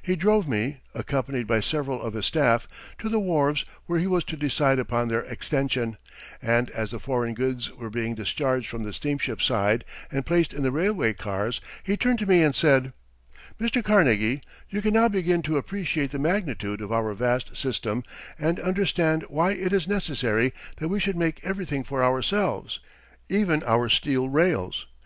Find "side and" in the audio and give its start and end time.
9.42-10.24